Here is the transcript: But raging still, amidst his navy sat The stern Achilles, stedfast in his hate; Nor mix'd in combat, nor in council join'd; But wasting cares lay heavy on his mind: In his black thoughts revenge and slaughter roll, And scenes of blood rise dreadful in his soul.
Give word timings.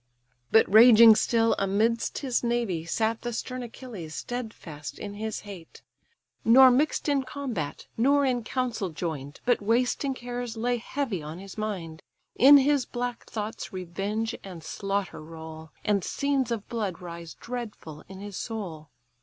But 0.51 0.67
raging 0.67 1.13
still, 1.13 1.53
amidst 1.59 2.17
his 2.25 2.43
navy 2.43 2.85
sat 2.85 3.21
The 3.21 3.31
stern 3.31 3.61
Achilles, 3.61 4.15
stedfast 4.15 4.97
in 4.97 5.13
his 5.13 5.41
hate; 5.41 5.83
Nor 6.43 6.71
mix'd 6.71 7.07
in 7.07 7.21
combat, 7.21 7.85
nor 7.97 8.25
in 8.25 8.43
council 8.43 8.89
join'd; 8.89 9.41
But 9.45 9.61
wasting 9.61 10.15
cares 10.15 10.57
lay 10.57 10.77
heavy 10.77 11.21
on 11.21 11.37
his 11.37 11.55
mind: 11.55 12.01
In 12.35 12.57
his 12.57 12.87
black 12.87 13.25
thoughts 13.29 13.71
revenge 13.71 14.33
and 14.43 14.63
slaughter 14.63 15.21
roll, 15.23 15.69
And 15.85 16.03
scenes 16.03 16.49
of 16.49 16.67
blood 16.67 16.99
rise 16.99 17.35
dreadful 17.35 18.03
in 18.09 18.21
his 18.21 18.37
soul. 18.37 18.89